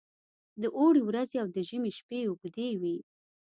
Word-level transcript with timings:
د 0.61 0.63
اوړي 0.77 1.01
ورځې 1.09 1.37
او 1.43 1.47
د 1.55 1.57
ژمي 1.67 1.91
شپې 1.97 2.19
اوږې 2.29 2.69
وي. 2.81 2.97